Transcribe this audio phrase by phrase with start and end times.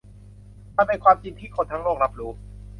[0.77, 2.31] มันเป็นความจริงที่คนทั้งโลกรับรู้